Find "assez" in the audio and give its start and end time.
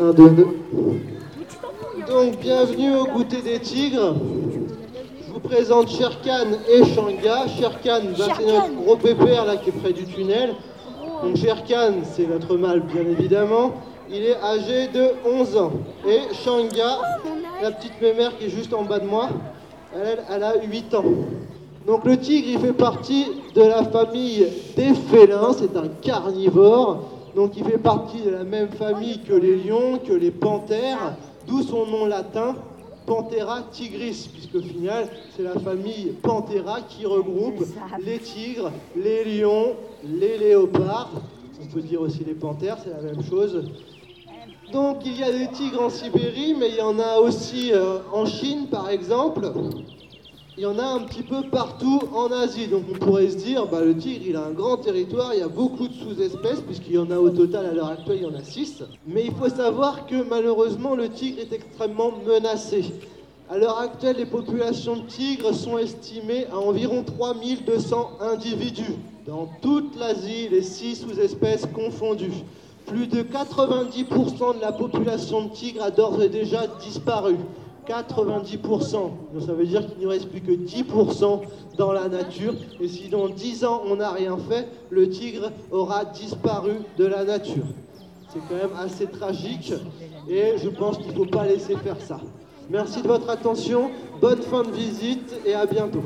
88.78-89.06